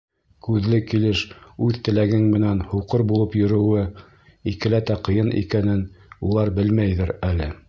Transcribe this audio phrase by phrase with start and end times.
[0.45, 1.19] Күҙле килеш
[1.67, 3.85] үҙ теләгең менән һуҡыр булып йөрөүе
[4.53, 5.89] икеләтә ҡыйын икәнен
[6.31, 7.57] улар белмәйҙер әле.